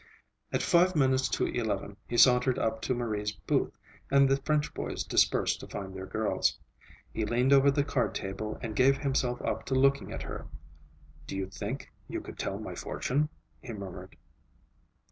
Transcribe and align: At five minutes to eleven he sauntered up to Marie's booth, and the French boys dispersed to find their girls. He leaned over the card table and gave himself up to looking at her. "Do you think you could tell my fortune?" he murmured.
At 0.51 0.63
five 0.63 0.95
minutes 0.95 1.29
to 1.29 1.45
eleven 1.45 1.95
he 2.07 2.17
sauntered 2.17 2.57
up 2.57 2.81
to 2.81 2.95
Marie's 2.95 3.31
booth, 3.33 3.77
and 4.09 4.27
the 4.27 4.37
French 4.37 4.73
boys 4.73 5.03
dispersed 5.03 5.59
to 5.59 5.67
find 5.67 5.93
their 5.93 6.07
girls. 6.07 6.57
He 7.13 7.23
leaned 7.23 7.53
over 7.53 7.69
the 7.69 7.83
card 7.83 8.15
table 8.15 8.57
and 8.63 8.75
gave 8.75 8.97
himself 8.97 9.39
up 9.43 9.63
to 9.65 9.75
looking 9.75 10.11
at 10.11 10.23
her. 10.23 10.47
"Do 11.27 11.35
you 11.37 11.45
think 11.51 11.91
you 12.07 12.19
could 12.19 12.39
tell 12.39 12.57
my 12.57 12.73
fortune?" 12.73 13.29
he 13.61 13.73
murmured. 13.73 14.17